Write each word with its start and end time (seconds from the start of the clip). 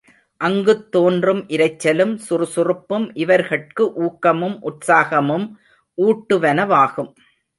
அங்குத் 0.41 0.91
தோன்றும் 0.91 1.47
இரைச்சலும், 1.47 2.15
சுறுசுறுப்பும் 2.29 3.13
இவர்கட்கு 3.13 3.91
ஊக்கமும் 3.95 4.59
உற்சாகமும் 4.61 5.47
ஊட்டுவனவாகும். 5.97 7.11